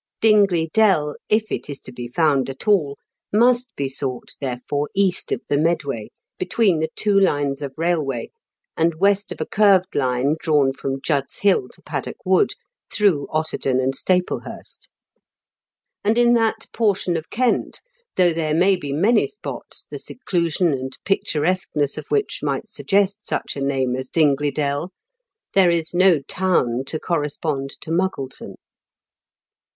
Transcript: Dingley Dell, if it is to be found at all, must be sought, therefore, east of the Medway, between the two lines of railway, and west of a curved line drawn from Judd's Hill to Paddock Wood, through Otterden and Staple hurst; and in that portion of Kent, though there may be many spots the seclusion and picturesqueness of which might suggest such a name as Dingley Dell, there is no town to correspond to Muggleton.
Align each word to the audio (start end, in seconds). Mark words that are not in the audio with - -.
Dingley 0.19 0.67
Dell, 0.73 1.13
if 1.29 1.51
it 1.51 1.69
is 1.69 1.79
to 1.81 1.91
be 1.91 2.07
found 2.07 2.49
at 2.49 2.67
all, 2.67 2.97
must 3.31 3.69
be 3.75 3.87
sought, 3.87 4.31
therefore, 4.41 4.89
east 4.95 5.31
of 5.31 5.43
the 5.47 5.57
Medway, 5.57 6.09
between 6.39 6.79
the 6.79 6.89
two 6.95 7.19
lines 7.19 7.61
of 7.61 7.71
railway, 7.77 8.31
and 8.75 8.95
west 8.95 9.31
of 9.31 9.39
a 9.39 9.45
curved 9.45 9.93
line 9.93 10.37
drawn 10.39 10.73
from 10.73 11.01
Judd's 11.03 11.37
Hill 11.37 11.69
to 11.73 11.83
Paddock 11.83 12.17
Wood, 12.25 12.53
through 12.91 13.27
Otterden 13.29 13.79
and 13.79 13.95
Staple 13.95 14.39
hurst; 14.39 14.89
and 16.03 16.17
in 16.17 16.33
that 16.33 16.65
portion 16.73 17.15
of 17.15 17.29
Kent, 17.29 17.81
though 18.15 18.33
there 18.33 18.55
may 18.55 18.75
be 18.77 18.91
many 18.91 19.27
spots 19.27 19.85
the 19.87 19.99
seclusion 19.99 20.69
and 20.69 20.97
picturesqueness 21.05 21.95
of 21.99 22.07
which 22.07 22.39
might 22.41 22.67
suggest 22.67 23.23
such 23.23 23.55
a 23.55 23.61
name 23.61 23.95
as 23.95 24.09
Dingley 24.09 24.49
Dell, 24.49 24.89
there 25.53 25.69
is 25.69 25.93
no 25.93 26.17
town 26.23 26.85
to 26.87 26.99
correspond 26.99 27.79
to 27.81 27.91
Muggleton. 27.91 28.55